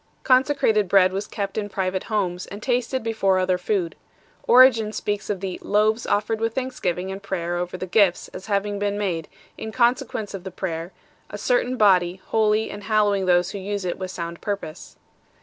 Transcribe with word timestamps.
Consecrated 0.23 0.89
bread 0.89 1.13
was 1.13 1.27
kept 1.27 1.59
in 1.59 1.69
private 1.69 2.05
houses, 2.05 2.47
and 2.47 2.63
tasted 2.63 3.03
before 3.03 3.37
other 3.37 3.59
food 3.59 3.95
7. 4.41 4.45
Origen 4.47 4.87
8 4.87 4.95
speaks 4.95 5.29
of 5.29 5.41
the" 5.41 5.59
loaves 5.61 6.07
offered 6.07 6.39
with 6.39 6.55
thanksgiving 6.55 7.11
and 7.11 7.21
prayer 7.21 7.55
over 7.57 7.77
the 7.77 7.85
gifts" 7.85 8.27
as 8.33 8.47
having 8.47 8.79
been 8.79 8.97
made, 8.97 9.27
in 9.59 9.71
consequence 9.71 10.33
of 10.33 10.43
the 10.43 10.49
prayer," 10.49 10.91
a 11.29 11.37
certain 11.37 11.77
body, 11.77 12.19
holy 12.29 12.71
and 12.71 12.85
hallowing 12.85 13.27
those 13.27 13.51
who 13.51 13.59
use 13.59 13.85
it 13.85 13.99
with 13.99 14.09
sound 14.09 14.41
purpose." 14.41 14.95